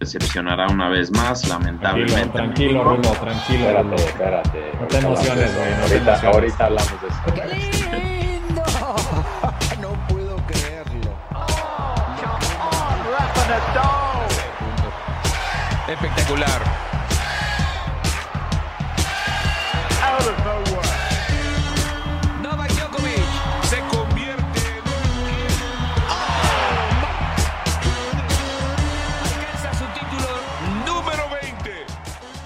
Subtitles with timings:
[0.00, 2.30] decepcionará una vez más, lamentablemente.
[2.30, 3.68] Tranquilo, Rulo, tranquilo.
[3.68, 4.72] Espérate, espérate.
[4.80, 5.70] No te emociones, güey.
[5.70, 7.20] No ahorita, ahorita hablamos de eso.
[7.34, 8.62] ¡Qué lindo!
[9.80, 11.10] No puedo creerlo.
[15.88, 16.89] Espectacular.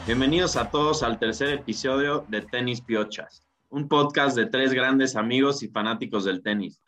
[0.06, 5.62] Bienvenidos a todos al tercer episodio de Tenis Piochas, un podcast de tres grandes amigos
[5.62, 6.78] y fanáticos del tenis.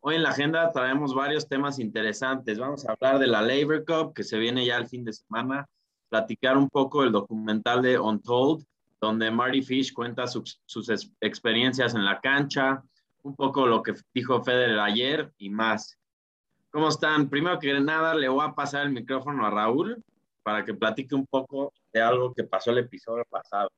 [0.00, 2.58] Hoy en la agenda traemos varios temas interesantes.
[2.58, 5.68] Vamos a hablar de la Labor Cup, que se viene ya el fin de semana,
[6.08, 8.64] platicar un poco del documental de Untold,
[9.02, 12.82] donde Marty Fish cuenta sus, sus ex- experiencias en la cancha,
[13.22, 15.98] un poco lo que dijo Federer ayer y más.
[16.70, 17.28] ¿Cómo están?
[17.28, 20.02] Primero que nada, le voy a pasar el micrófono a Raúl
[20.42, 23.70] para que platique un poco de algo que pasó el episodio pasado.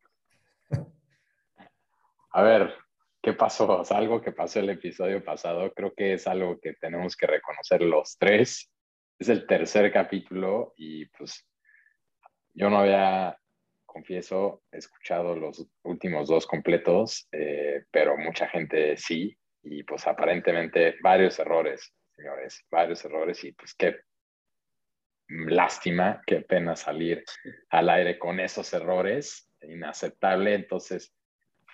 [2.31, 2.75] A ver,
[3.23, 3.81] ¿qué pasó?
[3.81, 7.83] O algo que pasó el episodio pasado, creo que es algo que tenemos que reconocer
[7.83, 8.71] los tres.
[9.19, 11.47] Es el tercer capítulo y pues
[12.53, 13.39] yo no había,
[13.95, 19.37] confieso, escuchado los últimos dos completos, eh, pero mucha gente sí.
[19.63, 24.01] Y pues aparentemente varios errores, señores, varios errores y pues qué
[25.29, 27.25] lástima, qué pena salir
[27.71, 30.55] al aire con esos errores, inaceptable.
[30.55, 31.15] Entonces,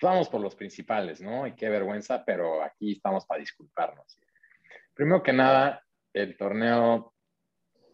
[0.01, 1.45] vamos por los principales, ¿no?
[1.45, 4.19] Y qué vergüenza, pero aquí estamos para disculparnos.
[4.93, 7.13] Primero que nada, el torneo,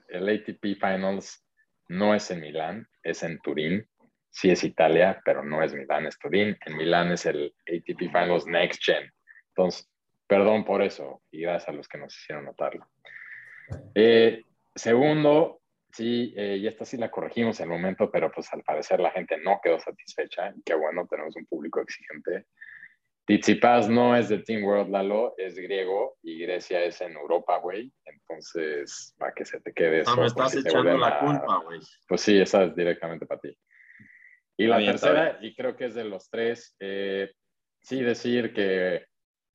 [0.07, 1.45] el ATP Finals,
[1.89, 3.87] no es en Milán, es en Turín.
[4.29, 6.57] Sí es Italia, pero no es Milán, es Turín.
[6.65, 9.11] En Milán es el ATP Finals Next Gen.
[9.49, 9.89] Entonces,
[10.27, 12.87] perdón por eso y gracias a los que nos hicieron notarlo.
[13.95, 14.43] Eh,
[14.79, 15.61] segundo,
[15.91, 19.11] sí, eh, y esta sí la corregimos en el momento, pero pues al parecer la
[19.11, 20.53] gente no quedó satisfecha.
[20.65, 22.45] Qué bueno, tenemos un público exigente.
[23.25, 27.91] Tsitsipas no es de Team World Lalo, es griego y Grecia es en Europa, güey.
[28.05, 30.15] Entonces, para que se te quede eso.
[30.15, 31.81] No, me estás si echando la a- culpa, güey.
[32.07, 33.57] Pues sí, esa es directamente para ti.
[34.55, 37.31] Y la tercera, y creo que es de los tres, eh,
[37.81, 39.05] sí decir que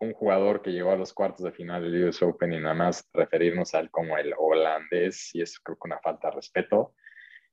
[0.03, 3.09] un jugador que llegó a los cuartos de final del US Open y nada más
[3.13, 6.95] referirnos a él como el holandés, sí es creo que una falta de respeto.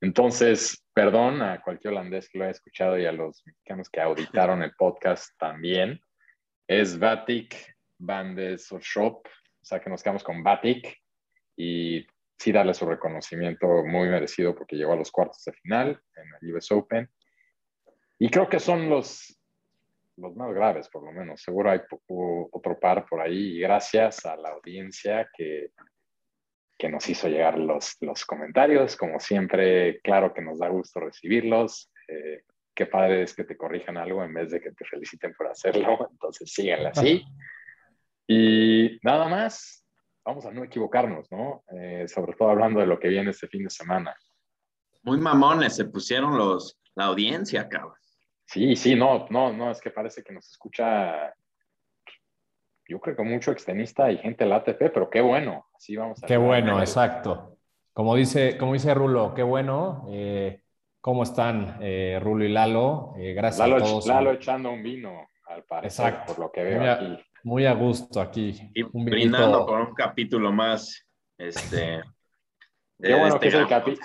[0.01, 4.63] Entonces, perdón a cualquier holandés que lo haya escuchado y a los mexicanos que auditaron
[4.63, 6.01] el podcast también.
[6.67, 7.55] Es Batik
[7.99, 10.97] van de Shop, o sea que nos quedamos con Batik
[11.55, 16.23] y sí darle su reconocimiento muy merecido porque llegó a los cuartos de final en
[16.41, 17.07] el US Open.
[18.17, 19.38] Y creo que son los,
[20.19, 21.41] los más graves, por lo menos.
[21.41, 21.79] Seguro hay
[22.51, 23.57] otro par por ahí.
[23.57, 25.71] Y gracias a la audiencia que,
[26.77, 28.95] que nos hizo llegar los, los comentarios.
[28.95, 31.91] Como siempre, claro que nos da gusto recibirlos.
[32.07, 32.43] Eh,
[32.73, 36.07] qué padre es que te corrijan algo en vez de que te feliciten por hacerlo.
[36.11, 37.23] Entonces, síganla así.
[38.27, 39.85] Y nada más,
[40.23, 41.63] vamos a no equivocarnos, ¿no?
[41.73, 44.15] Eh, sobre todo hablando de lo que viene este fin de semana.
[45.03, 47.98] Muy mamones se pusieron los, la audiencia, cabrón.
[48.51, 51.33] Sí, sí, no, no, no, es que parece que nos escucha,
[52.87, 56.25] yo creo que mucho extenista y gente del ATP, pero qué bueno, así vamos a
[56.25, 57.57] Qué bueno, exacto.
[57.93, 60.07] Como dice, como dice Rulo, qué bueno.
[60.11, 60.61] Eh,
[61.01, 63.13] ¿Cómo están eh, Rulo y Lalo?
[63.17, 64.07] Eh, gracias Lalo, a todos.
[64.07, 66.33] Lalo echando un vino, al parecer, Exacto.
[66.33, 67.19] por lo que veo Muy a- aquí.
[67.43, 68.71] Muy a gusto aquí.
[68.73, 69.65] Y Un brindando vinito.
[69.67, 71.07] por un capítulo más.
[71.37, 72.01] Este,
[73.01, 73.99] Qué bueno, este que es el capi-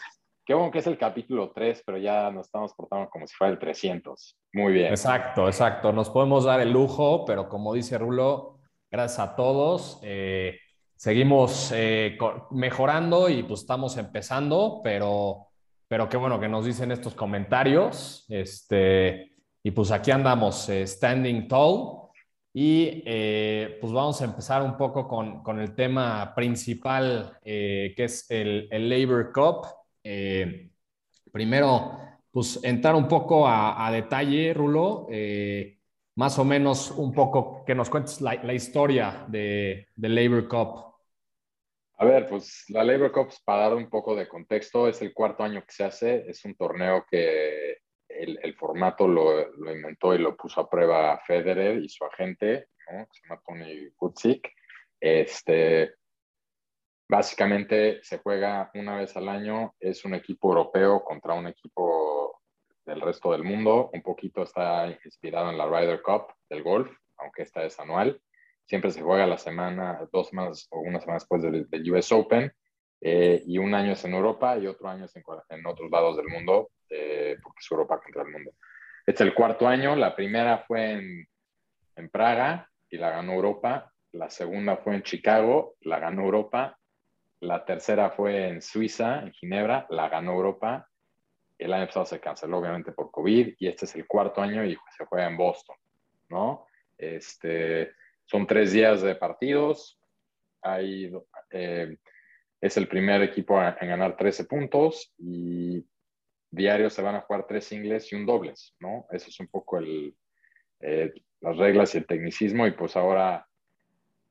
[0.45, 3.53] qué bueno que es el capítulo 3, pero ya nos estamos portando como si fuera
[3.53, 4.39] el 300.
[4.53, 4.89] Muy bien.
[4.89, 5.93] Exacto, exacto.
[5.93, 8.59] Nos podemos dar el lujo, pero como dice Rulo,
[8.91, 10.01] gracias a todos.
[10.03, 10.59] Eh,
[10.95, 12.19] seguimos eh,
[12.51, 15.49] mejorando y pues estamos empezando, pero,
[15.89, 18.27] pero qué bueno que nos dicen estos comentarios.
[18.29, 19.33] Este,
[19.63, 22.01] y pues aquí andamos, eh, standing tall.
[22.57, 23.03] Y
[23.81, 28.89] pues vamos a empezar un poco con, con el tema principal, que es el, el
[28.89, 29.67] Labor Cup.
[30.05, 30.71] Eh,
[31.33, 31.99] primero,
[32.31, 35.79] pues entrar un poco a, a detalle, Rulo, eh,
[36.17, 40.95] más o menos un poco que nos cuentes la, la historia de, del Labor Cup.
[41.97, 45.43] A ver, pues la Labor Cup, para dar un poco de contexto, es el cuarto
[45.43, 46.29] año que se hace.
[46.29, 47.79] Es un torneo que
[48.09, 52.69] el, el formato lo, lo, inventó y lo puso a prueba Federer y su agente,
[52.91, 53.07] ¿no?
[53.11, 54.53] se llama Tony Kutzik.
[55.01, 55.95] Este,
[57.09, 59.75] básicamente se juega una vez al año.
[59.81, 62.41] Es un equipo europeo contra un equipo
[62.85, 63.91] del resto del mundo.
[63.93, 68.21] Un poquito está inspirado en la Ryder Cup del golf, aunque esta es anual.
[68.67, 72.53] Siempre se juega la semana, dos semanas o una semana después del, del US Open.
[73.07, 76.27] Eh, y un año es en Europa y otro año es en, otros lados del
[76.27, 78.53] mundo, eh, porque es Europa contra el mundo.
[79.07, 81.29] Este es el cuarto año, la primera fue en,
[81.97, 86.79] en Praga y la ganó Europa, la segunda fue en Chicago, la ganó Europa,
[87.41, 90.89] la tercera fue en Suiza, en Ginebra, la ganó Europa,
[91.59, 94.77] el año pasado se canceló obviamente por COVID y este es el cuarto año y
[94.97, 95.77] se juega en Boston,
[96.29, 96.67] ¿no?
[96.99, 97.93] Este,
[98.25, 100.01] son tres días de partidos,
[100.63, 101.13] hay,
[101.51, 101.97] eh,
[102.61, 105.85] es el primer equipo en ganar 13 puntos y
[106.51, 109.07] diarios se van a jugar tres singles y un dobles, ¿no?
[109.11, 110.15] Eso es un poco el,
[110.81, 113.47] eh, las reglas y el tecnicismo y pues ahora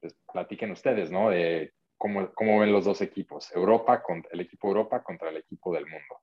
[0.01, 1.29] pues, platiquen ustedes, ¿no?
[1.97, 5.85] Cómo, cómo ven los dos equipos, Europa, con, el equipo Europa contra el equipo del
[5.85, 6.19] mundo.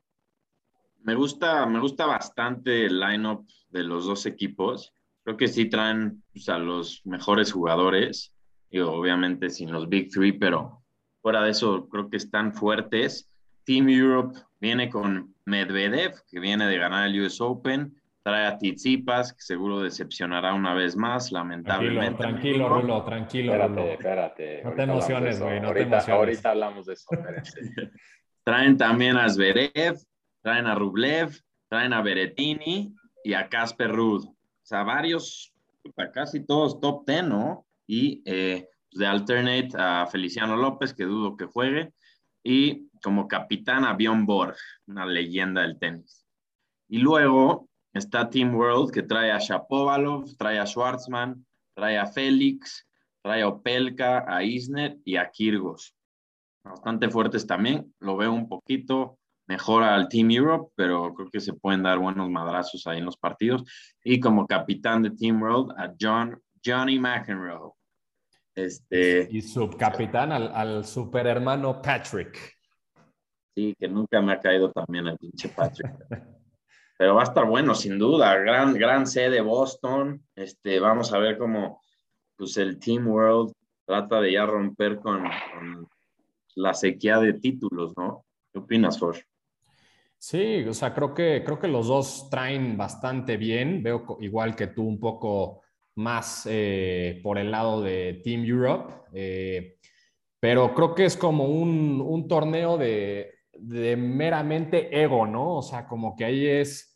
[1.02, 4.92] Me gusta, me gusta bastante el lineup de los dos equipos.
[5.24, 8.34] Creo que sí traen pues, a los mejores jugadores,
[8.70, 10.82] y obviamente sin los Big Three, pero
[11.20, 13.28] fuera de eso creo que están fuertes.
[13.64, 19.32] Team Europe viene con Medvedev, que viene de ganar el US Open, trae a Tsitsipas,
[19.32, 22.18] que seguro decepcionará una vez más, Tranquilo, lamentablemente.
[22.22, 22.80] tranquilo, México.
[22.80, 23.82] Rulo, tranquilo, Rulo.
[23.82, 24.62] Espérate, espérate.
[24.64, 26.18] No te emociones, güey, no te ahorita, emociones.
[26.18, 27.08] Ahorita hablamos de eso.
[28.44, 29.96] Traen también a Zverev,
[30.42, 31.30] traen a Rublev,
[31.68, 34.26] traen a Berettini y a Casper Ruud.
[34.26, 35.54] O sea, varios,
[36.12, 37.66] casi todos top 10, ¿no?
[37.86, 41.92] Y eh, de alternate a Feliciano López, que dudo que juegue,
[42.42, 44.56] y como capitán a Bjorn Borg,
[44.86, 46.26] una leyenda del tenis.
[46.88, 51.44] Y luego está Team World, que trae a Shapovalov, trae a Schwartzman,
[51.74, 52.86] trae a Félix,
[53.22, 55.94] trae a Opelka, a Isner y a Kirgos
[56.64, 57.94] bastante fuertes también.
[58.00, 62.30] Lo veo un poquito mejor al Team Europe, pero creo que se pueden dar buenos
[62.30, 63.64] madrazos ahí en los partidos.
[64.04, 67.72] Y como capitán de Team World, a John, Johnny McEnroe.
[68.54, 72.56] Este, Y subcapitán al, al super hermano Patrick.
[73.54, 75.92] sí, que nunca me ha caído también el pinche Patrick.
[77.00, 78.36] Pero va a estar bueno, sin duda.
[78.36, 80.22] Gran, gran sede Boston.
[80.36, 81.80] Este, vamos a ver cómo
[82.36, 83.54] pues, el Team World
[83.86, 85.24] trata de ya romper con,
[86.56, 88.26] la sequía de títulos, ¿no?
[88.52, 89.16] ¿Qué opinas, For?
[90.18, 93.82] Sí, o sea, creo que, creo que los dos traen bastante bien.
[93.82, 95.62] Veo igual que tú un poco
[95.94, 99.78] más eh, por el lado de Team Europe, eh,
[100.38, 105.56] pero creo que es como un, un torneo de, de meramente ego, ¿no?
[105.56, 106.89] O sea, como que ahí es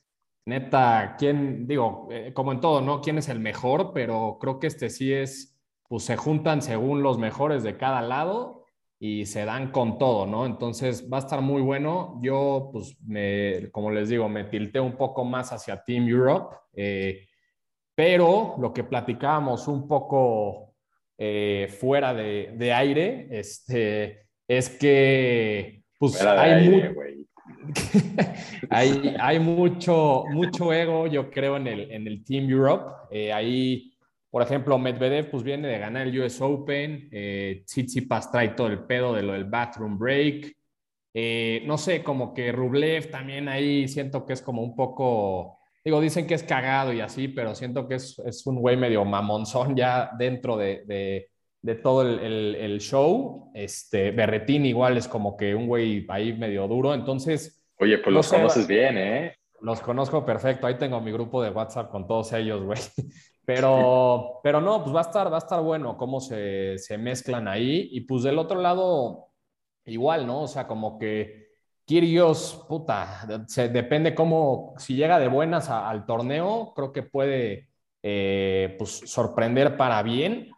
[0.46, 3.00] neta, quién, digo, eh, como en todo, ¿no?
[3.00, 3.92] ¿Quién es el mejor?
[3.94, 5.58] Pero creo que este sí es,
[5.88, 8.64] pues se juntan según los mejores de cada lado
[8.98, 10.46] y se dan con todo, ¿no?
[10.46, 12.18] Entonces va a estar muy bueno.
[12.22, 17.26] Yo, pues, me, como les digo, me tilté un poco más hacia Team Europe, eh,
[17.94, 20.74] pero lo que platicábamos un poco
[21.16, 27.26] eh, fuera de, de aire, este, es que, pues, Fuera de hay aire, mu- güey.
[28.70, 32.92] hay, mucho, mucho ego, yo creo, en el, en el Team Europe.
[33.10, 33.92] Eh, ahí,
[34.30, 37.08] por ejemplo, Medvedev pues viene de ganar el US Open.
[37.12, 37.64] Eh,
[38.30, 40.54] trae todo el pedo de lo del bathroom break.
[41.16, 46.00] Eh, no sé, como que Rublev también ahí siento que es como un poco, digo,
[46.00, 49.76] dicen que es cagado y así, pero siento que es, es un güey medio mamonzón
[49.76, 51.30] ya dentro de, de,
[51.64, 53.50] de todo el, el, el show.
[53.54, 57.64] Este, Berretín igual es como que un güey ahí medio duro, entonces...
[57.78, 59.36] Oye, pues No los sé, conoces bien, ¿eh?
[59.62, 60.66] Los conozco perfecto.
[60.66, 62.78] Ahí tengo mi grupo de WhatsApp con todos ellos, güey.
[63.46, 67.46] Pero, pero no, pues va a estar, va a estar bueno cómo se, se mezclan
[67.46, 67.88] ahí.
[67.92, 69.26] Y pues del otro lado,
[69.84, 70.42] igual, ¿no?
[70.44, 71.48] O sea, como que
[71.84, 77.68] Kirios, puta, se, depende cómo, si llega de buenas a- al torneo, creo que puede
[78.02, 80.50] eh, pues, sorprender para bien,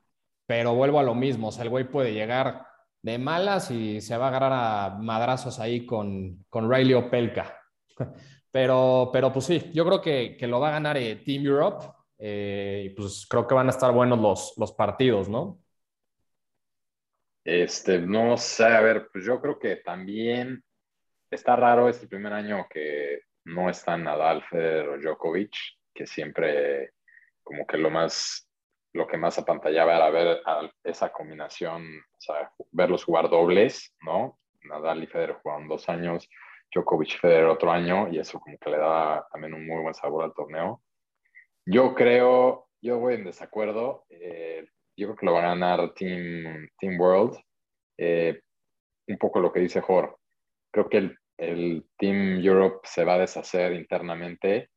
[0.46, 1.48] pero vuelvo a lo mismo.
[1.48, 2.66] O sea, el güey puede llegar
[3.02, 7.60] de malas y se va a agarrar a madrazos ahí con, con Riley Opelka.
[8.52, 11.84] Pero, pero pues sí, yo creo que, que lo va a ganar eh, Team Europe.
[12.18, 15.60] eh, y pues creo que van a estar buenos los, los partidos, ¿no?
[17.44, 20.64] Este, no sé, a ver, pues yo creo que también
[21.30, 25.54] está raro este primer año que no están Nadal, Federer o Djokovic,
[25.94, 26.92] que siempre
[27.42, 28.45] como que lo más,
[28.96, 34.38] lo que más apantallaba era ver a esa combinación, o sea, verlos jugar dobles, ¿no?
[34.64, 36.28] Nadal y Federer jugaron dos años,
[36.74, 39.94] Djokovic y Federer otro año, y eso como que le daba también un muy buen
[39.94, 40.82] sabor al torneo.
[41.64, 46.68] Yo creo, yo voy en desacuerdo, eh, yo creo que lo va a ganar Team,
[46.78, 47.38] Team World.
[47.98, 48.40] Eh,
[49.08, 50.18] un poco lo que dice Jor.
[50.72, 54.70] Creo que el, el Team Europe se va a deshacer internamente.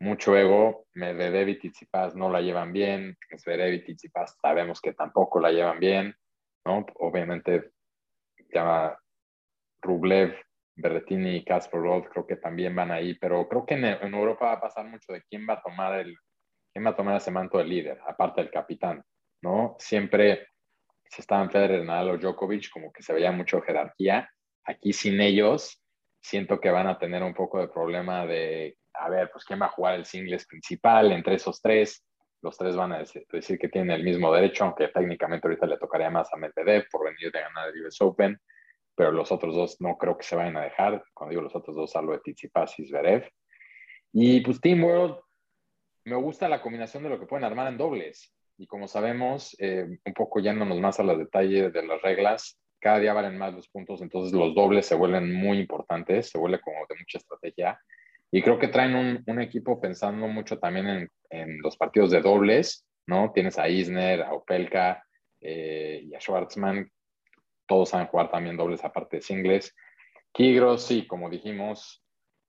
[0.00, 0.86] Mucho ego.
[0.94, 3.16] Medvedev y Tsitsipas no la llevan bien.
[3.36, 6.14] Zverev y Tsitsipas sabemos que tampoco la llevan bien.
[6.64, 6.86] ¿no?
[6.96, 7.72] Obviamente
[8.52, 8.98] ya
[9.82, 10.34] Rublev,
[10.76, 14.46] Berrettini y Casper Roth creo que también van ahí, pero creo que en, en, Europa
[14.46, 16.16] va a pasar mucho de quién va a tomar el
[16.72, 19.04] quién va a tomar ese manto de líder, aparte del capitán,
[19.42, 19.76] ¿no?
[19.78, 20.48] Siempre
[21.14, 24.28] si estaban Federer, Nadal o Djokovic, como que se veía mucho jerarquía.
[24.64, 25.80] Aquí sin ellos,
[26.24, 29.66] siento que van a tener un poco de problema de, a ver, pues quién va
[29.66, 32.02] a jugar el singles principal entre esos tres.
[32.40, 36.08] Los tres van a decir, que tienen el mismo derecho, aunque técnicamente ahorita le tocaría
[36.08, 38.40] más a Medvedev por venir de ganar el US Open,
[38.94, 41.04] pero los otros dos no creo que se vayan a dejar.
[41.12, 43.28] Cuando digo los otros dos, hablo de Tsitsipas y Zverev.
[44.12, 45.18] Y pues Team World,
[46.04, 48.34] me gusta la combinación de lo que pueden armar en dobles.
[48.56, 52.98] Y como sabemos, eh, un poco yéndonos más a los detalles de las reglas, cada
[52.98, 56.76] día valen más los puntos, entonces los dobles se vuelven muy importantes, se vuelve como
[56.86, 57.80] de mucha estrategia.
[58.30, 62.20] Y creo que traen un, un equipo pensando mucho también en, en, los partidos de
[62.20, 63.32] dobles, ¿no?
[63.32, 65.02] Tienes a Isner, a Opelka
[65.40, 66.90] eh, y a Schwartzman,
[67.66, 69.74] todos saben jugar también dobles aparte de singles.
[70.32, 72.04] Kigros, sí, como dijimos,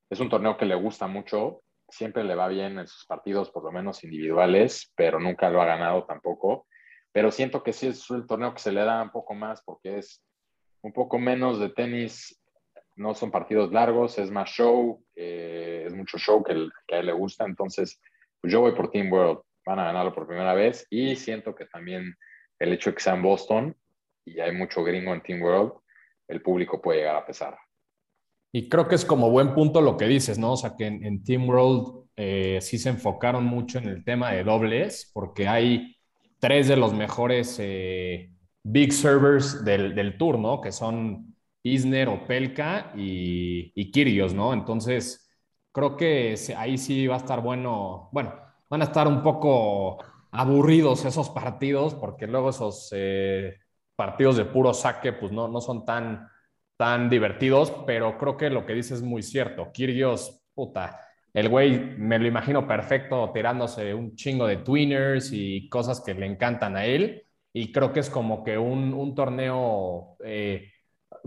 [0.10, 3.64] es un torneo que le gusta mucho, siempre le va bien en sus partidos, por
[3.64, 6.68] lo menos individuales, pero nunca lo ha ganado tampoco.
[7.16, 10.00] Pero siento que sí es el torneo que se le da un poco más porque
[10.00, 10.22] es
[10.82, 12.38] un poco menos de tenis,
[12.98, 17.06] no son partidos largos, es más show, eh, es mucho show que, que, a él
[17.06, 17.46] le gusta.
[17.46, 18.02] Entonces,
[18.42, 21.66] pues yo voy por Team World, van a ganarlo por primera vez y siento que
[21.68, 22.14] también
[22.60, 23.78] el hecho de que sea en Boston
[24.26, 25.72] y hay mucho gringo en Team World,
[26.28, 27.58] el público puede llegar a pesar.
[28.54, 30.52] Y creo que es como buen punto lo que dices, ¿no?
[30.52, 34.34] O sea, que en, en Team World eh, sí se enfocaron mucho en el tema
[34.34, 35.96] de dobles, porque hay
[36.40, 38.32] tres de los mejores eh,
[38.64, 40.62] big servers del, del, tour, ¿no?
[40.62, 44.54] Que son Isner, Opelka y, y Kyrgios, ¿no?
[44.54, 45.30] Entonces,
[45.72, 48.10] creo que ahí sí va a estar bueno.
[48.12, 48.34] Bueno,
[48.70, 49.98] van a estar un poco
[50.32, 53.56] aburridos esos partidos, porque luego esos eh,
[53.96, 56.30] partidos de puro saque, pues no, no son tan
[56.78, 59.72] tan divertidos, pero creo que lo que dices es muy cierto.
[59.72, 61.00] Kyrgios, puta,
[61.36, 66.26] el güey me lo imagino perfecto tirándose un chingo de twinners y cosas que le
[66.26, 67.24] encantan a él.
[67.54, 70.72] Y creo que es como que un, torneo eh,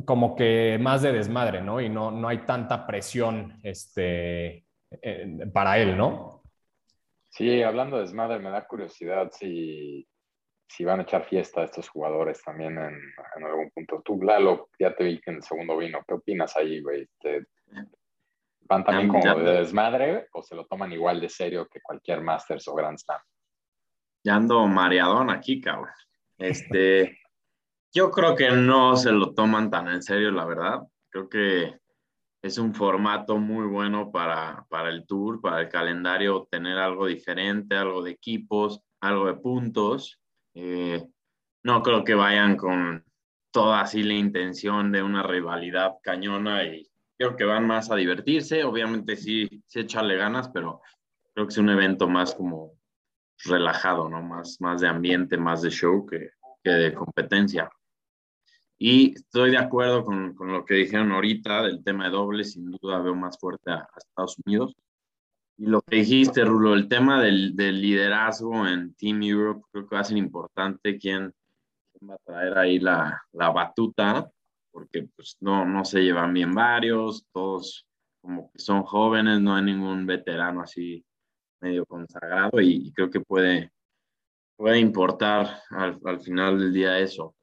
[0.04, 1.80] como que más de desmadre, ¿no?
[1.80, 4.66] Y no, no hay tanta presión este,
[5.02, 6.42] eh, para él, ¿no?
[7.28, 10.08] Sí, hablando de desmadre, me da curiosidad si
[10.68, 14.02] si van a echar fiesta a estos jugadores también en, algún punto.
[14.04, 16.04] Tú, Lalo, ya te vi que en el segundo vino.
[16.06, 17.08] ¿Qué opinas ahí, güey?
[17.20, 17.46] ¿Te,
[18.68, 22.68] ¿Van también como de desmadre o se lo toman igual de serio que cualquier Masters
[22.68, 23.20] o Grand Slam?
[24.24, 25.94] Ya ando mareadón aquí, cabrón.
[26.36, 27.18] Este,
[27.94, 30.80] yo creo que no se lo toman tan en serio, la verdad.
[31.08, 31.78] Creo que
[32.42, 37.74] es un formato muy bueno para, para el tour, para el calendario, tener algo diferente,
[37.74, 40.20] algo de equipos, algo de puntos.
[40.54, 41.06] Eh,
[41.64, 43.04] no creo que vayan con
[43.50, 48.64] toda así la intención de una rivalidad cañona y creo que van más a divertirse.
[48.64, 50.80] Obviamente sí, sí echarle ganas, pero
[51.34, 52.78] creo que es un evento más como
[53.44, 54.22] relajado, ¿no?
[54.22, 56.30] Más, más de ambiente, más de show que,
[56.62, 57.70] que de competencia.
[58.78, 62.70] Y estoy de acuerdo con, con, lo que dijeron ahorita del tema de doble, sin
[62.70, 64.76] duda veo más fuerte a, a Estados Unidos.
[65.56, 69.94] Y lo que dijiste, Rulo, el tema del, del, liderazgo en Team Europe, creo que
[69.96, 71.34] va a ser importante quién,
[71.92, 74.30] quién va a traer ahí la, la batuta,
[74.70, 77.86] porque pues no, no se llevan bien varios, todos
[78.20, 81.04] como que son jóvenes, no hay ningún veterano así
[81.60, 83.72] medio consagrado y, y creo que puede,
[84.56, 87.34] puede importar al, al, final del día eso.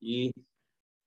[0.00, 0.32] Y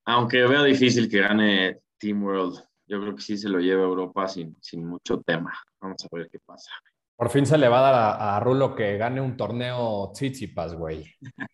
[0.04, 3.86] aunque veo difícil que gane Team World yo creo que sí se lo lleva a
[3.86, 5.56] Europa sin, sin mucho tema.
[5.80, 6.72] Vamos a ver qué pasa.
[7.14, 10.74] Por fin se le va a dar a, a Rulo que gane un torneo Tsitsipas,
[10.74, 11.04] güey.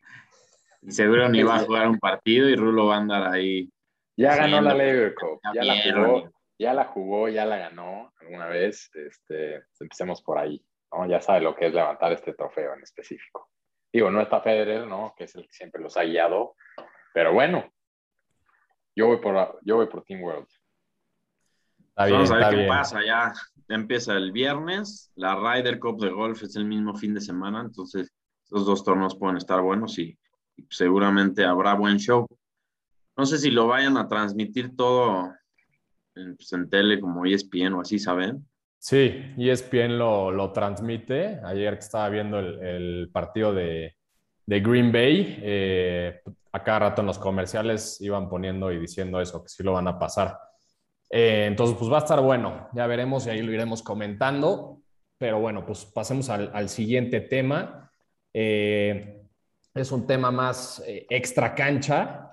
[0.88, 3.70] Seguro ni va a jugar un partido y Rulo va a andar ahí.
[4.16, 8.46] Ya ganó la Labour Cup, ya la jugó, ya la jugó, ya la ganó alguna
[8.46, 8.90] vez.
[8.94, 10.64] Este, empecemos por ahí.
[10.92, 11.06] ¿no?
[11.06, 13.50] Ya sabe lo que es levantar este trofeo en específico.
[13.92, 15.14] Digo, no está Federer, ¿no?
[15.16, 16.54] Que es el que siempre los ha guiado.
[17.12, 17.72] Pero bueno,
[18.94, 20.48] yo voy por, yo voy por Team World.
[21.96, 22.68] Bien, Vamos a ver qué bien.
[22.68, 23.00] pasa.
[23.04, 23.32] Ya,
[23.68, 25.12] empieza el viernes.
[25.14, 27.60] La Ryder Cup de golf es el mismo fin de semana.
[27.60, 28.12] Entonces,
[28.44, 30.18] estos dos torneos pueden estar buenos y,
[30.56, 32.26] y, seguramente habrá buen show.
[33.16, 35.32] No sé si lo vayan a transmitir todo
[36.14, 38.46] en, pues, tele como ESPN o así, ¿saben?
[38.78, 41.40] Sí, ESPN lo, lo transmite.
[41.44, 43.96] Ayer que estaba viendo el, partido de,
[44.44, 46.20] de, Green Bay, eh,
[46.52, 49.88] a cada rato en los comerciales iban poniendo y diciendo eso, que sí lo van
[49.88, 50.38] a pasar.
[51.10, 54.82] Eh, entonces, pues va a estar bueno, ya veremos y ahí lo iremos comentando.
[55.18, 57.90] Pero bueno, pues pasemos al, siguiente tema.
[58.34, 59.22] Eh,
[59.74, 62.30] es un tema más eh, extra cancha.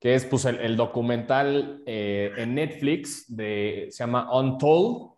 [0.00, 5.10] Que es pues, el, el documental eh, en Netflix, de, se llama Untold,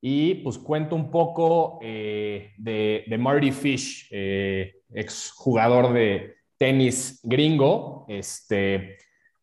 [0.00, 7.20] y pues cuenta un poco eh, de, de, Marty Fish, eh, ex jugador de tenis
[7.22, 8.98] gringo, este,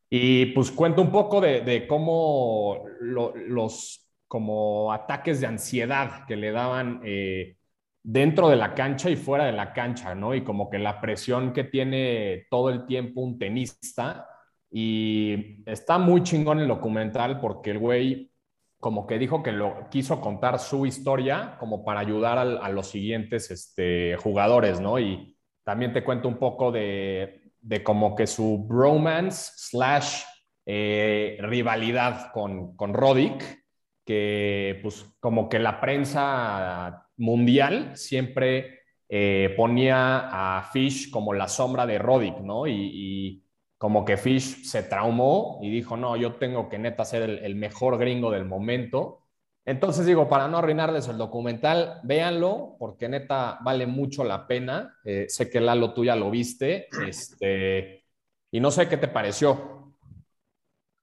[0.08, 6.38] y pues cuenta un poco de, de cómo lo, los como ataques de ansiedad que
[6.38, 7.58] le daban eh,
[8.02, 10.34] dentro de la cancha y fuera de la cancha, ¿no?
[10.34, 14.30] Y como que la presión que tiene todo el tiempo un tenista.
[14.72, 18.32] Y está muy chingón el documental porque el güey
[18.80, 23.52] como que dijo que lo quiso contar su historia como para ayudar a, los siguientes
[23.52, 24.98] este, jugadores, ¿no?
[24.98, 30.24] Y también te cuento un poco de, como que su bromance slash
[30.66, 33.64] eh, rivalidad con, con Roddick,
[34.04, 41.86] que pues como que la prensa mundial siempre eh, ponía a Fish como la sombra
[41.86, 42.66] de Roddick, ¿no?
[42.66, 43.41] Y,
[43.82, 47.98] como que Fish se traumó y dijo, no, yo tengo que neta ser el, mejor
[47.98, 49.24] gringo del momento.
[49.66, 55.00] Entonces digo, para no arruinarles el documental, véanlo, porque neta vale mucho la pena.
[55.04, 58.06] Eh, sé que Lalo, tú ya lo viste, este,
[58.52, 59.96] y no sé qué te pareció.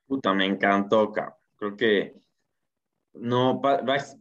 [0.07, 1.35] Puta, me encantó, cabrón.
[1.57, 2.15] Creo que
[3.15, 3.61] no,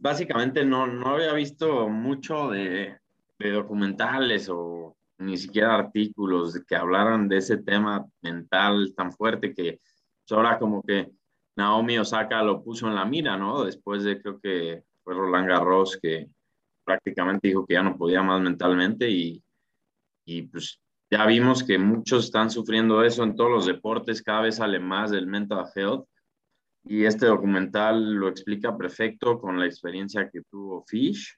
[0.00, 2.98] básicamente no, no había visto mucho de,
[3.38, 10.36] documentales o ni siquiera artículos que hablaran de ese tema mental tan fuerte que pues
[10.36, 11.10] ahora como que
[11.56, 13.64] Naomi Osaka lo puso en la mira, ¿no?
[13.64, 16.28] Después de creo que fue Roland Garros que
[16.84, 19.42] prácticamente dijo que ya no podía más mentalmente y,
[20.24, 24.56] y pues ya vimos que muchos están sufriendo eso en todos los deportes, cada vez
[24.56, 26.06] sale más del mental health
[26.84, 31.36] y este documental lo explica perfecto con la experiencia que tuvo Fish,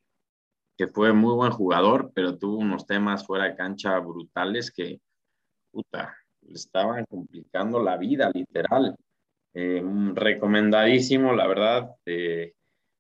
[0.80, 4.99] que fue muy buen jugador, pero tuvo unos temas fuera de cancha brutales que,
[5.75, 8.96] le estaban complicando la vida, literal.
[9.52, 9.84] Eh,
[10.14, 11.90] recomendadísimo, la verdad.
[12.06, 12.54] Eh,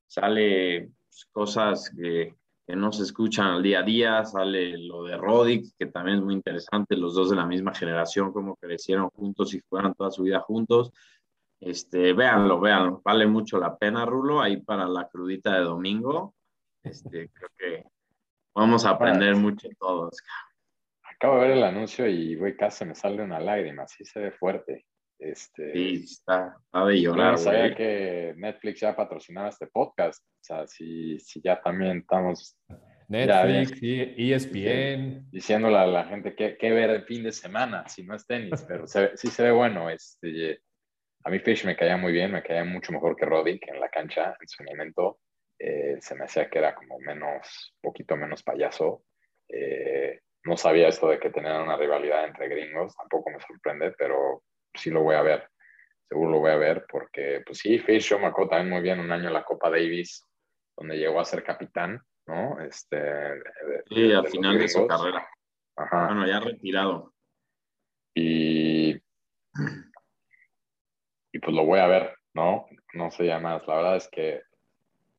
[0.06, 2.34] sale pues, cosas que,
[2.66, 6.34] no se escuchan al día a día, sale lo de Roddick, que también es muy
[6.34, 10.40] interesante, los dos de la misma generación, como crecieron juntos y fueron toda su vida
[10.40, 10.92] juntos.
[11.58, 16.34] Este, véanlo, véanlo, vale mucho la pena, Rulo, ahí para la crudita de domingo.
[16.82, 17.84] Este, creo que
[18.54, 20.16] vamos a aprender mucho todos.
[21.14, 24.30] Acabo de ver el anuncio y, güey, casi me sale una lágrima, sí se ve
[24.32, 24.86] fuerte.
[25.18, 27.32] Este, sí, está, está de llorar.
[27.32, 30.24] No sabía que Netflix ya patrocinaba este podcast.
[30.24, 32.58] O sea, si, si ya también estamos.
[33.08, 35.30] Netflix, ya, ESPN.
[35.30, 38.64] Diciéndole a la gente qué, qué ver el fin de semana, si no es tenis,
[38.66, 39.90] pero se, sí se ve bueno.
[39.90, 40.62] Este,
[41.24, 43.90] a mí Fish me caía muy bien, me caía mucho mejor que Roddick en la
[43.90, 45.18] cancha en su momento.
[45.62, 49.04] Eh, se me hacía que era como menos, poquito menos payaso.
[49.46, 54.42] Eh, no sabía esto de que tenían una rivalidad entre gringos, tampoco me sorprende, pero
[54.72, 55.50] sí lo voy a ver.
[56.08, 59.28] Seguro lo voy a ver porque, pues sí, Fish acuerdo también muy bien un año
[59.28, 60.26] en la Copa Davis,
[60.76, 62.58] donde llegó a ser capitán, ¿no?
[62.60, 65.28] Este, de, sí, de, al de final de su carrera.
[65.76, 66.06] Ajá.
[66.06, 67.12] Bueno, ya retirado.
[68.14, 68.94] Y
[71.32, 72.66] y pues lo voy a ver, ¿no?
[72.94, 73.66] No sé ya más.
[73.66, 74.42] La verdad es que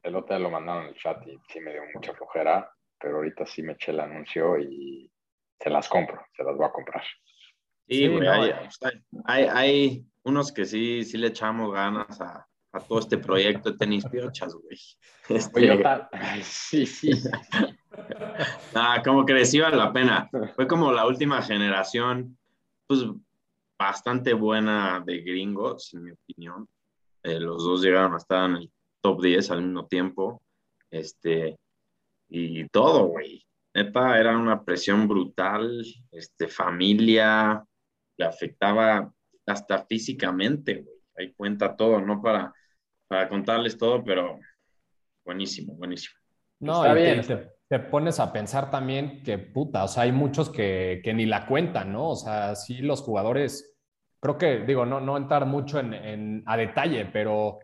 [0.04, 3.18] el otro día lo mandaron en el chat y sí me dio mucha flojera, pero
[3.18, 5.12] ahorita sí me eché el anuncio y
[5.60, 7.04] se las compro, se las voy a comprar.
[7.88, 8.54] Sí, güey, sí, no, hay,
[9.26, 13.78] hay, hay, unos que sí, sí le echamos ganas a, a todo este proyecto de
[13.78, 14.78] tenis piochas, güey.
[15.30, 15.72] Este...
[15.72, 16.10] Oye, tal?
[16.42, 17.12] sí, sí.
[18.76, 20.30] ah, como que les iba la pena.
[20.56, 22.38] Fue como la última generación,
[22.86, 23.06] pues
[23.80, 26.68] bastante buena de gringos, en mi opinión.
[27.24, 30.42] Eh, los dos llegaron a estar en el top 10 al mismo tiempo.
[30.90, 31.58] Este,
[32.30, 33.46] y todo, güey.
[33.74, 35.84] Neta, era una presión brutal.
[36.12, 37.64] Este, familia,
[38.18, 39.12] le afectaba
[39.46, 40.98] hasta físicamente, güey.
[41.18, 42.54] Ahí cuenta todo, no para,
[43.08, 44.40] para contarles todo, pero
[45.26, 46.16] buenísimo, buenísimo.
[46.60, 47.22] No, Está bien.
[47.22, 51.26] Te, te, pones a pensar también que, puta, o sea, hay muchos que, que ni
[51.26, 52.10] la cuentan, ¿no?
[52.10, 53.78] O sea, sí los jugadores,
[54.20, 57.60] creo que, digo, no, no entrar mucho en, en, a detalle, pero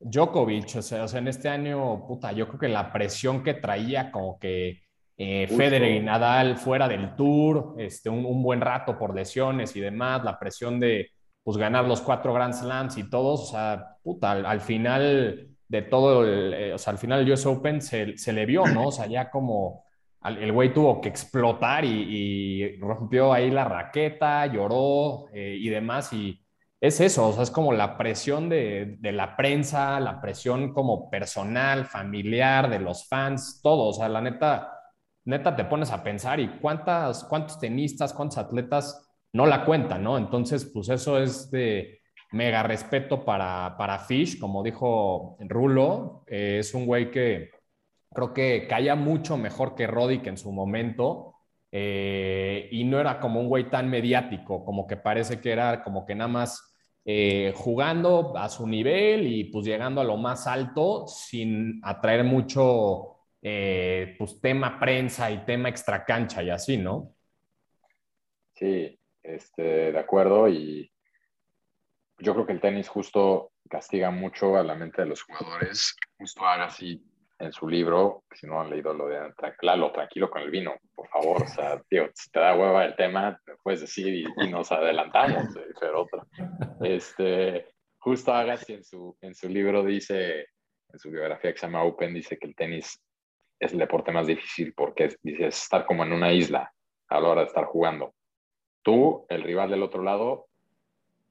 [0.00, 3.54] Djokovic, o sea, o sea, en este año, puta, yo creo que la presión que
[3.54, 4.82] traía como que
[5.16, 9.80] eh, Federer y Nadal fuera del tour, este, un, un, buen rato por lesiones y
[9.80, 11.10] demás, la presión de
[11.42, 15.82] pues ganar los cuatro Grand Slams y todos, o sea, puta, al, al final de
[15.82, 18.88] todo, el, eh, o sea, al final el US Open se, se, le vio, ¿no?
[18.88, 19.84] O sea, ya como
[20.24, 26.12] el güey tuvo que explotar y, y, rompió ahí la raqueta, lloró eh, y demás,
[26.12, 26.40] y
[26.80, 31.10] es eso, o sea, es como la presión de, de, la prensa, la presión como
[31.10, 34.72] personal, familiar, de los fans, todo, o sea, la neta,
[35.24, 40.18] neta te pones a pensar y cuántas, cuántos tenistas, cuántos atletas no la cuenta, ¿no?
[40.18, 42.00] Entonces, pues eso es de
[42.32, 47.50] mega respeto para, para Fish, como dijo Rulo, eh, es un güey que
[48.14, 51.34] creo que caía mucho mejor que Roddick en su momento.
[51.70, 56.06] eh, y no era como un güey tan mediático, como que parece que era como
[56.06, 56.67] que nada más
[57.10, 63.24] eh, jugando a su nivel y pues llegando a lo más alto sin atraer mucho
[63.40, 67.14] eh, pues tema prensa y tema extracancha y así, ¿no?
[68.54, 70.50] Sí, este, de acuerdo.
[70.50, 70.92] Y
[72.18, 75.96] yo creo que el tenis justo castiga mucho a la mente de los jugadores.
[76.18, 77.02] Justo haga así
[77.38, 81.08] en su libro, si no han leído lo de Lalo, tranquilo con el vino, por
[81.08, 81.42] favor.
[81.42, 84.72] O sea, tío, si te da hueva el tema, me puedes decir y, y nos
[84.72, 85.46] adelantamos,
[85.80, 86.24] pero otra.
[86.80, 87.66] Este,
[87.98, 90.46] justo Agassi en su, en su libro dice,
[90.92, 93.00] en su biografía que se llama Open, dice que el tenis
[93.60, 96.72] es el deporte más difícil porque es, dice, es estar como en una isla
[97.08, 98.14] a la hora de estar jugando.
[98.82, 100.46] Tú, el rival del otro lado,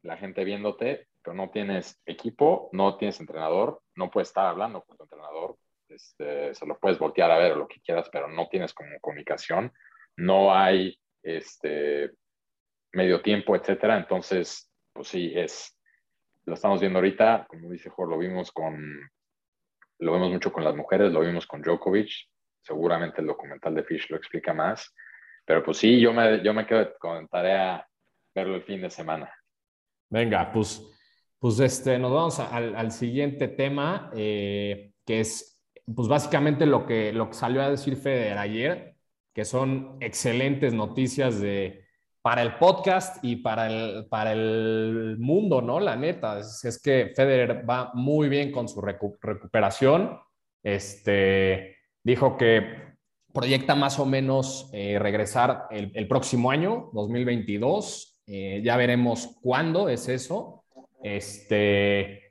[0.04, 4.96] la gente viéndote, pero no tienes equipo, no tienes entrenador, no puedes estar hablando con
[4.96, 5.58] tu entrenador,
[5.90, 9.72] este, se lo puedes voltear a ver lo que quieras, pero no tienes como comunicación,
[10.18, 12.12] no hay este,
[12.94, 13.98] medio tiempo, etcétera.
[13.98, 15.78] Entonces, pues sí, es,
[16.46, 18.78] lo estamos viendo ahorita, como dice Jorge, lo vimos con,
[20.00, 22.10] lo vemos mucho con las mujeres, lo vimos con Djokovic,
[22.62, 24.94] seguramente el documental de Fish lo explica más,
[25.46, 27.88] pero pues sí, yo me, yo me quedo con tarea
[28.36, 29.32] verlo el fin de semana.
[30.10, 30.82] Venga, pues,
[31.40, 35.57] pues este, nos vamos a- al, al siguiente tema, eh, que es
[35.96, 38.96] pues básicamente lo que, lo que salió a decir Federer ayer,
[39.34, 41.86] que son excelentes noticias de,
[42.22, 45.80] para el podcast y para el, para el mundo, ¿no?
[45.80, 50.20] La neta, es, que Federer va muy bien con su recu- recuperación.
[50.62, 52.88] Este, dijo que
[53.34, 58.22] proyecta más o menos eh, regresar el, el próximo año, 2022.
[58.28, 60.66] Eh, ya veremos cuándo es eso.
[61.02, 62.27] Este,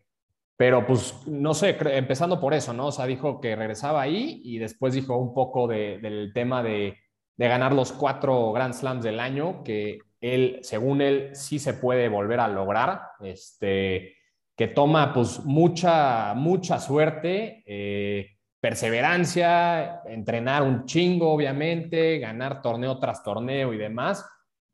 [0.57, 2.87] pero pues no sé, empezando por eso, ¿no?
[2.87, 6.97] O sea, dijo que regresaba ahí y después dijo un poco de- del tema de,
[7.37, 12.09] de ganar los cuatro Grand Slams del año, que él, según él, sí se puede
[12.09, 13.03] volver a lograr.
[13.21, 14.14] Este,
[14.57, 23.23] que toma pues mucha, mucha suerte, eh, perseverancia, entrenar un chingo, obviamente, ganar torneo tras
[23.23, 24.25] torneo y demás,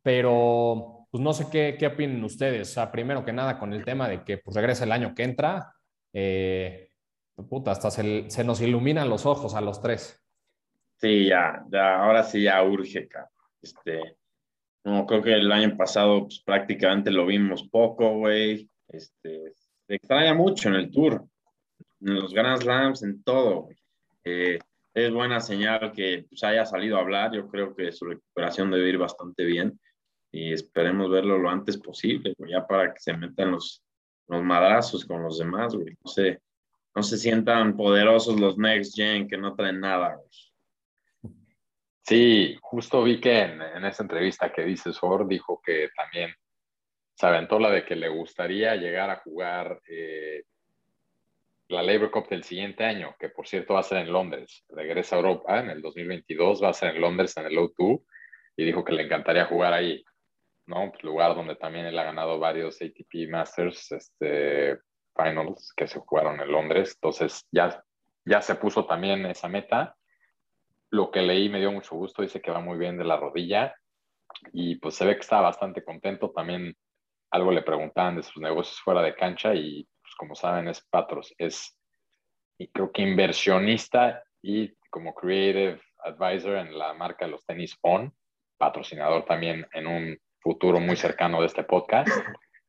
[0.03, 2.71] pero pues no sé qué, qué opinen ustedes.
[2.71, 5.25] O sea, primero que nada con el tema de que pues regresa el año que
[5.25, 5.75] entra,
[6.15, 6.89] eh,
[7.51, 10.19] puta, hasta se, se nos iluminan los ojos a los tres.
[10.97, 13.11] Sí, ya, ya, ahora sí ya urge.
[13.61, 14.17] Este,
[14.85, 18.71] no, creo que el año pasado pues, prácticamente lo vimos poco, güey.
[18.89, 19.53] Este,
[19.87, 21.27] se extraña mucho en el tour,
[22.01, 23.77] en los Grand Slams, en todo, güey.
[24.25, 24.59] Eh,
[24.95, 27.35] es buena señal que pues, haya salido a hablar.
[27.35, 29.79] Yo creo que su recuperación debe ir bastante bien
[30.33, 33.85] y esperemos verlo lo antes posible, güey, ya para que se metan los,
[34.29, 35.95] los madrazos con los demás, güey.
[36.03, 36.41] No se,
[36.95, 40.19] no se sientan poderosos los Next Gen que no traen nada.
[42.03, 46.35] Sí, justo vi que en, en esa entrevista que dice Sor dijo que también
[47.15, 50.45] se aventó la de que le gustaría llegar a jugar eh,
[51.69, 54.65] la Labor Cup del siguiente año, que por cierto va a ser en Londres.
[54.71, 58.03] Regresa a Europa en el 2022, va a ser en Londres en el O2
[58.57, 60.05] y dijo que le encantaría jugar ahí,
[60.67, 60.91] ¿no?
[60.91, 64.79] Pues lugar donde también él ha ganado varios ATP Masters este,
[65.17, 66.93] Finals que se jugaron en Londres.
[66.95, 67.83] Entonces ya,
[68.25, 69.97] ya se puso también esa meta
[70.93, 73.75] lo que leí me dio mucho gusto, dice que va muy bien de la rodilla
[74.53, 76.31] y pues se ve que está bastante contento.
[76.31, 76.77] También
[77.31, 81.35] algo le preguntaban de sus negocios fuera de cancha y pues como saben es patros,
[81.39, 81.75] es
[82.59, 88.13] y creo que inversionista y como creative advisor en la marca de los tenis On,
[88.59, 92.09] patrocinador también en un futuro muy cercano de este podcast,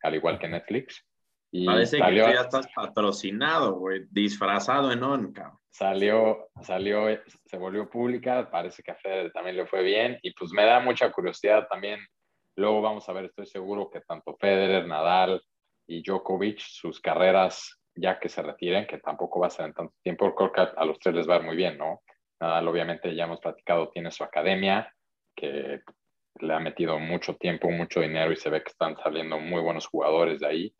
[0.03, 1.05] al igual que Netflix.
[1.51, 5.57] Y Parece salió- que tú ya estás patrocinado, güey, disfrazado en on, cabrón.
[5.69, 7.07] salió, salió,
[7.45, 10.79] se volvió pública, parece que a Federer también le fue bien y pues me da
[10.79, 11.99] mucha curiosidad también.
[12.55, 15.41] Luego vamos a ver, estoy seguro que tanto Federer, Nadal
[15.87, 19.93] y Djokovic, sus carreras ya que se retiren, que tampoco va a ser en tanto
[20.01, 22.01] tiempo, creo que a los tres les va a ir muy bien, ¿no?
[22.39, 24.91] Nadal obviamente ya hemos platicado, tiene su academia,
[25.35, 25.81] que
[26.39, 29.87] le ha metido mucho tiempo, mucho dinero y se ve que están saliendo muy buenos
[29.87, 30.75] jugadores de ahí.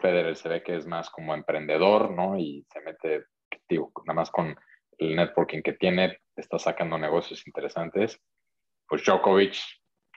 [0.00, 2.38] Federer se ve que es más como emprendedor, ¿no?
[2.38, 3.26] Y se mete,
[3.68, 4.56] digo, nada más con
[4.98, 8.20] el networking que tiene, está sacando negocios interesantes.
[8.88, 9.56] Pues Djokovic,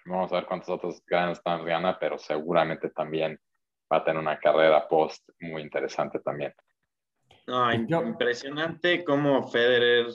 [0.06, 3.40] vamos a ver cuántos otros Grand Slams gana, pero seguramente también
[3.92, 6.54] va a tener una carrera post muy interesante también.
[7.48, 10.08] No, impresionante cómo Federer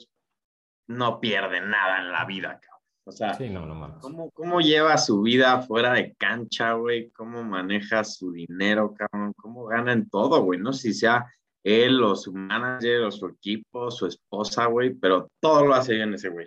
[0.86, 2.73] no pierde nada en la vida, cabrón.
[3.06, 3.98] O sea, Sí, no, no.
[4.00, 7.10] ¿cómo, cómo lleva su vida fuera de cancha, güey?
[7.10, 9.34] ¿Cómo maneja su dinero, cabrón?
[9.36, 10.58] ¿Cómo gana en todo, güey?
[10.58, 11.26] No sé si sea
[11.62, 16.14] él o su manager o su equipo, su esposa, güey, pero todo lo hace bien
[16.14, 16.46] ese güey.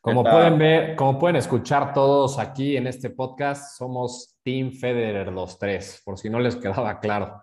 [0.00, 5.58] Como pueden ver, como pueden escuchar todos aquí en este podcast, somos Team Federer los
[5.58, 7.42] tres, por si no les quedaba claro.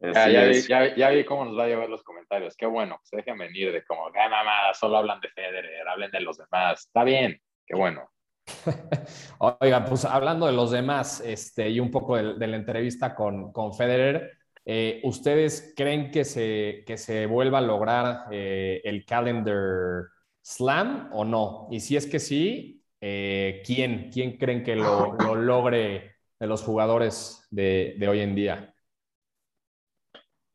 [0.00, 0.68] Ya, Así ya, vi, es.
[0.68, 2.56] ya, ya vi cómo nos va a llevar los comentarios.
[2.56, 6.20] Qué bueno, se dejen venir de como, gana más, solo hablan de Federer, hablen de
[6.20, 6.86] los demás.
[6.86, 8.10] Está bien, qué bueno.
[9.38, 13.52] Oiga, pues hablando de los demás este, y un poco de, de la entrevista con,
[13.52, 14.32] con Federer,
[14.64, 20.04] eh, ¿ustedes creen que se, que se vuelva a lograr eh, el calendar
[20.42, 21.68] slam o no?
[21.70, 24.10] Y si es que sí, eh, ¿quién?
[24.12, 28.69] ¿Quién creen que lo, lo logre de los jugadores de, de hoy en día?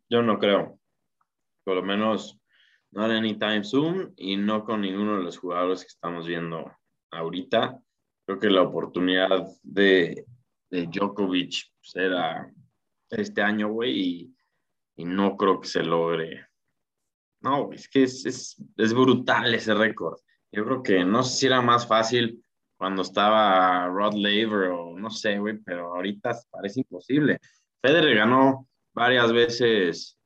[0.09, 0.79] Yo no creo.
[1.63, 2.39] Por lo menos
[2.91, 6.71] no en anytime soon y no con ninguno de los jugadores que estamos viendo
[7.11, 7.79] ahorita.
[8.25, 10.25] Creo que la oportunidad de,
[10.69, 12.51] de Djokovic era
[13.09, 14.35] este año, güey, y,
[14.95, 16.47] y no creo que se logre.
[17.41, 20.17] No, es que es, es, es brutal ese récord.
[20.51, 22.43] Yo creo que no sé si era más fácil
[22.77, 27.39] cuando estaba Rod Laver o no sé, güey, pero ahorita parece imposible.
[27.81, 30.17] Federer ganó varias veces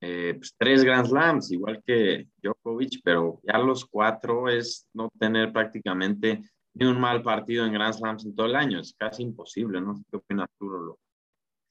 [0.00, 5.52] eh, pues, tres Grand Slams, igual que Djokovic, pero ya los cuatro es no tener
[5.52, 6.42] prácticamente
[6.74, 8.80] ni un mal partido en Grand Slams en todo el año.
[8.80, 9.94] Es casi imposible, ¿no?
[10.10, 10.98] ¿Qué opinas tú?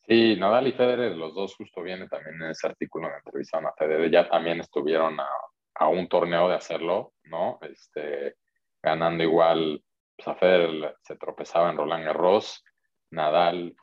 [0.08, 3.74] Sí, Nadal y Federer, los dos justo vienen también en ese artículo en entrevistaron a
[3.74, 5.28] Federer, ya también estuvieron a,
[5.76, 7.58] a un torneo de hacerlo, ¿no?
[7.62, 8.36] Este,
[8.84, 9.84] ganando igual,
[10.16, 12.64] pues a Federer se tropezaba en Roland Garros,
[13.10, 13.76] Nadal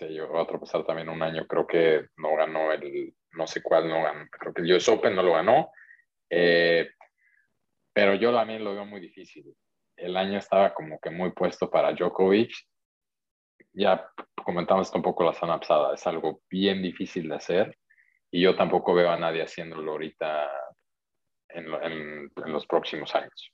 [0.00, 3.86] se llegó a tropezar también un año, creo que no ganó el, no sé cuál,
[3.86, 5.70] no ganó, creo que el US Open no lo ganó,
[6.30, 6.88] eh,
[7.92, 9.54] pero yo también lo veo muy difícil.
[9.96, 12.50] El año estaba como que muy puesto para Djokovic,
[13.74, 14.10] ya
[14.42, 17.76] comentamos un poco la semana pasada, es algo bien difícil de hacer
[18.30, 20.48] y yo tampoco veo a nadie haciéndolo ahorita
[21.50, 23.52] en, en- en los próximos años.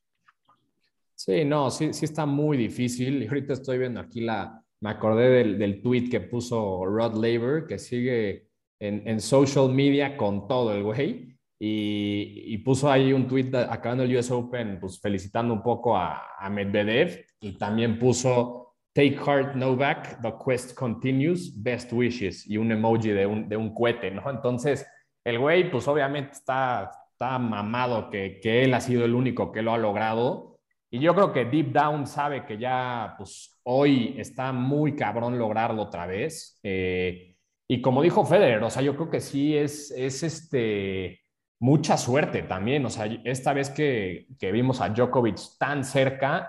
[1.17, 3.23] Sí, no, sí, sí está muy difícil.
[3.23, 7.67] Y ahorita estoy viendo aquí la, me acordé del, del tweet que puso Rod Laver,
[7.67, 8.49] que sigue
[8.81, 11.37] en, en social media con todo el güey.
[11.59, 16.37] Y, y puso ahí un tweet acabando el US Open, pues felicitando un poco a,
[16.39, 17.25] a Medvedev.
[17.41, 22.47] Y también puso Take heart, Novak, the quest continues, best wishes.
[22.49, 24.31] Y un emoji de un, de un cohete, ¿no?
[24.31, 24.87] Entonces,
[25.23, 29.61] el güey, pues obviamente está, está mamado que, que él ha sido el único que
[29.61, 30.56] lo ha logrado.
[30.97, 35.83] Y yo creo que deep down sabe que ya, pues hoy está muy cabrón lograrlo
[35.83, 36.59] otra vez.
[36.63, 37.37] Eh,
[37.69, 41.21] y como dijo Federer, o sea, yo creo que sí es, es este,
[41.61, 42.87] mucha suerte también.
[42.87, 46.49] O sea, esta vez que, que vimos a Djokovic tan cerca,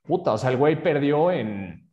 [0.00, 1.92] puta, o sea, el güey perdió en,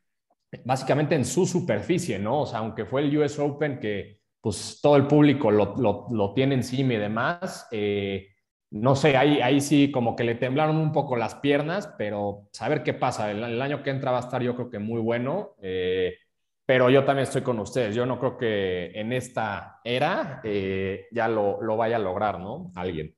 [0.64, 2.44] básicamente en su superficie, ¿no?
[2.44, 6.34] O sea, aunque fue el US Open que, pues todo el público lo, lo, lo
[6.34, 8.30] tiene encima y demás, eh,
[8.72, 12.84] no sé, ahí, ahí sí como que le temblaron un poco las piernas, pero saber
[12.84, 13.32] qué pasa.
[13.32, 16.18] El, el año que entra va a estar yo creo que muy bueno, eh,
[16.66, 17.96] pero yo también estoy con ustedes.
[17.96, 22.72] Yo no creo que en esta era eh, ya lo, lo, vaya a lograr, ¿no?
[22.76, 23.16] Alguien.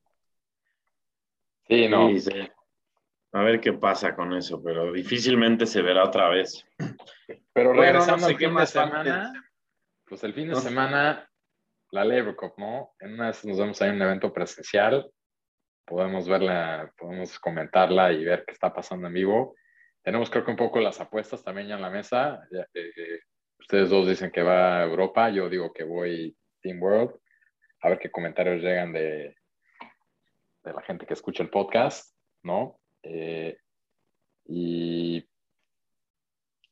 [1.67, 2.07] Sí, no.
[2.09, 2.49] Sí, sí.
[3.33, 6.65] A ver qué pasa con eso, pero difícilmente se verá otra vez.
[7.53, 9.33] Pero Bueno, regresando no sé al fin de semana,
[10.05, 10.59] pues el fin de No.
[10.59, 11.29] semana,
[11.91, 12.91] la Labor Cup, ¿no?
[12.99, 15.09] En una vez nos vemos ahí en un evento presencial,
[15.85, 19.55] podemos verla, podemos comentarla y ver qué está pasando en vivo.
[20.03, 22.41] Tenemos creo que un poco las apuestas también ya en la mesa.
[22.51, 23.19] Eh, eh,
[23.59, 27.15] ustedes dos dicen que va a Europa, yo digo que voy Team World.
[27.81, 29.35] A ver qué comentarios llegan de,
[30.63, 32.79] de la gente que escucha el podcast, ¿no?
[33.03, 33.57] Eh,
[34.45, 35.27] y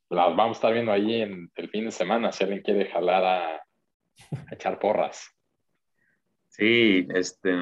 [0.10, 3.24] las vamos a estar viendo ahí en el fin de semana, si alguien quiere jalar
[3.24, 5.30] a, a echar porras.
[6.48, 7.56] Sí, este,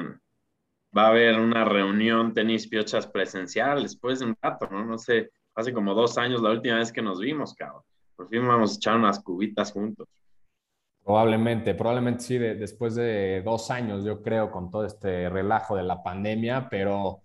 [0.98, 4.84] va a haber una reunión tenis piochas presencial después de un rato, ¿no?
[4.84, 7.82] No sé, hace como dos años la última vez que nos vimos, cabrón.
[8.16, 10.08] Por fin vamos a echar unas cubitas juntos.
[11.04, 15.84] Probablemente, probablemente sí, de, después de dos años, yo creo, con todo este relajo de
[15.84, 17.22] la pandemia, pero,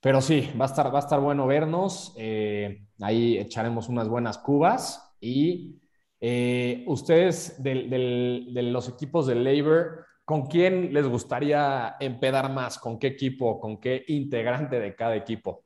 [0.00, 2.14] pero sí, va a estar, va a estar bueno vernos.
[2.18, 5.80] Eh, ahí echaremos unas buenas cubas y
[6.20, 12.78] eh, ustedes del, del, de los equipos de Labor, ¿con quién les gustaría empedar más?
[12.78, 13.60] ¿Con qué equipo?
[13.60, 15.64] ¿Con qué integrante de cada equipo?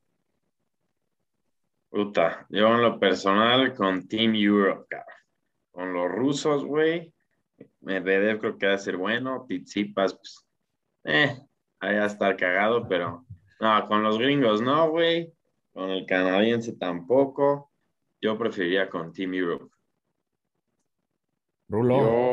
[1.88, 5.14] Puta, yo en lo personal con Team Europe, cabrón.
[5.70, 7.14] Con los rusos, güey.
[7.80, 9.46] Medvedev creo que va a ser bueno.
[9.46, 10.46] Tsitsipas, pues,
[11.04, 11.40] eh,
[11.80, 13.24] ahí va a estar cagado, pero
[13.60, 15.32] no, con los gringos no, güey.
[15.72, 17.70] Con el canadiense tampoco.
[18.20, 19.72] Yo preferiría con Team Europe.
[21.68, 22.00] Rulo.
[22.00, 22.27] Yo.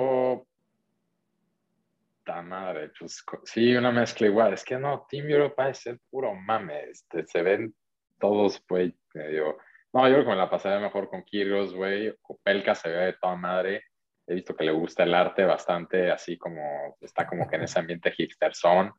[2.75, 4.53] Madre, pues sí, una mezcla igual.
[4.53, 6.89] Es que no, Team Europe va a ser puro mame.
[6.89, 7.73] Este, se ven
[8.19, 9.57] todos, güey, medio.
[9.93, 12.13] No, yo creo que me la pasaría mejor con Kyrgios, güey.
[12.21, 13.83] Kopelka se ve de toda madre.
[14.27, 17.79] He visto que le gusta el arte bastante, así como está como que en ese
[17.79, 18.91] ambiente hipster son,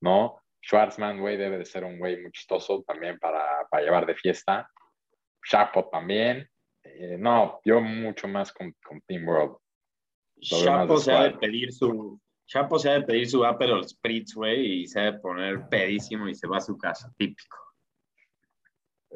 [0.00, 0.40] ¿no?
[0.62, 4.70] Schwarzman, güey, debe de ser un güey muy chistoso también para, para llevar de fiesta.
[5.44, 6.48] Chapo también.
[6.84, 9.56] Eh, no, yo mucho más con, con Team World.
[10.40, 11.40] Chapo se ha de squad.
[11.40, 12.20] pedir su.
[12.46, 16.28] Chapo se ha de pedir su Aperol Spritz, güey, y se ha de poner pedísimo
[16.28, 17.56] y se va a su casa, típico.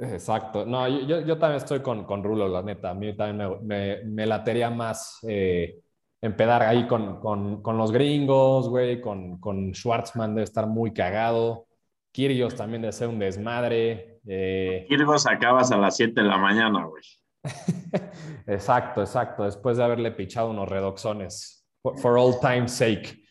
[0.01, 0.64] Exacto.
[0.64, 2.91] No, yo, yo- también estoy con, con Rulo, la neta.
[2.91, 5.81] A mí también me, me, me latería más eh,
[6.21, 11.67] empedar ahí con, con, con los gringos, güey, con, con Schwartzman debe estar muy cagado.
[12.12, 14.21] Kyrgios también debe ser un desmadre.
[14.27, 17.03] eh, Kirgos acabas a las 7 de la mañana, güey.
[18.47, 19.45] exacto, exacto.
[19.45, 21.58] Después de haberle pichado unos redoxones.
[21.83, 23.23] For, all time's sake.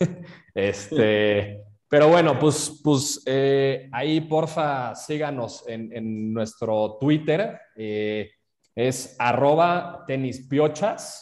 [0.54, 7.58] este, pero bueno, pues, pues eh, ahí porfa síganos en, en nuestro Twitter.
[7.76, 8.30] eh,
[8.74, 11.20] es arroba tenispiochas.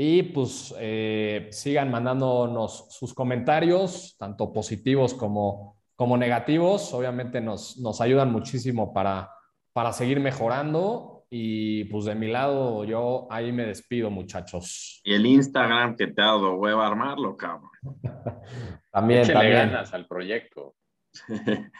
[0.00, 6.94] Y pues eh, sigan mandándonos sus comentarios, tanto positivos como, como negativos.
[6.94, 9.28] Obviamente nos, nos ayudan muchísimo para,
[9.72, 11.17] para seguir mejorando.
[11.30, 15.00] Y pues de mi lado, yo ahí me despido, muchachos.
[15.04, 17.70] Y el Instagram que te ha dado hueva armarlo, cabrón.
[18.90, 19.70] También, Échale también.
[19.70, 20.74] ganas al proyecto.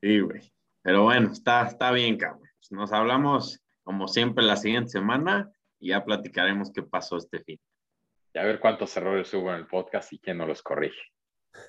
[0.00, 0.52] sí, güey.
[0.82, 2.48] Pero bueno, está, está bien, cabrón.
[2.70, 7.60] Nos hablamos, como siempre, la siguiente semana y ya platicaremos qué pasó este fin.
[8.32, 11.00] Y a ver cuántos errores hubo en el podcast y quién no los corrige.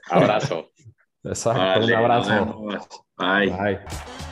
[0.09, 0.71] Abrazo.
[1.23, 2.67] Exacto, un abrazo.
[3.17, 3.49] Bye.
[3.49, 4.24] Bye.